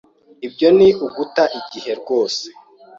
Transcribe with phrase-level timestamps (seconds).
[0.47, 2.45] Ibyo ni uguta igihe rwose.